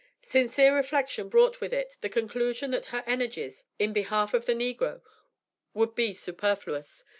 Sincere 0.23 0.73
reflection 0.73 1.29
brought 1.29 1.61
with 1.61 1.71
it 1.71 1.95
the 2.01 2.09
conclusion 2.09 2.71
that 2.71 2.87
her 2.87 3.03
energies 3.05 3.65
in 3.77 3.93
behalf 3.93 4.33
of 4.33 4.47
the 4.47 4.53
negro 4.55 5.03
would 5.75 5.93
be 5.93 6.11
superfluous. 6.11 7.03